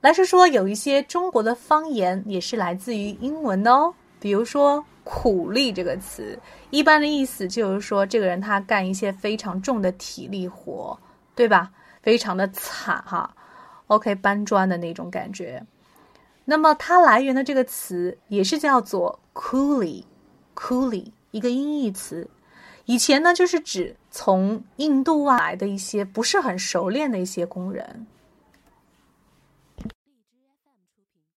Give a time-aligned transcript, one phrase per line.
[0.00, 6.38] 来说说有一些中国的方言也是来自于英文的哦比如说苦力这个词
[6.70, 10.98] 一般的意思就是说这个人他干一些非常重的体力活
[11.34, 11.70] 对吧？
[12.02, 13.34] 非常的惨哈。
[13.86, 15.64] Ok 搬砖的那种感觉。
[16.44, 20.04] 那么它来源的这个词也是叫做 coolie
[20.54, 22.28] coolie 一个音译词。
[22.86, 28.06] 以前呢就是指从印度外来的一些不是很熟练的一些工人。